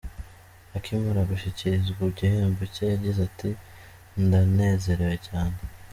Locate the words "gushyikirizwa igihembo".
1.29-2.63